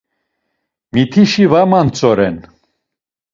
Mitişi 0.93 1.45
var 1.51 1.65
mantzoren. 1.71 2.37